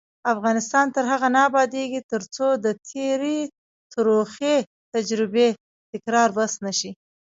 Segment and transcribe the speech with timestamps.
[0.33, 3.39] افغانستان تر هغو نه ابادیږي، ترڅو د تېرې
[3.93, 4.55] تروخې
[4.93, 5.47] تجربې
[5.91, 6.91] تکرار بس نه شي.